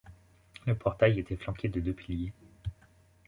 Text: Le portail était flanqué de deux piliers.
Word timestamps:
Le 0.65 0.73
portail 0.75 1.19
était 1.19 1.35
flanqué 1.35 1.69
de 1.69 1.79
deux 1.79 1.93
piliers. 1.93 2.33